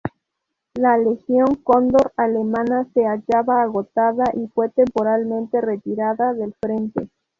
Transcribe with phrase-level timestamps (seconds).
[0.73, 7.07] La "Legión Cóndor" alemana se hallaba agotada y fue temporalmente retirada del frente.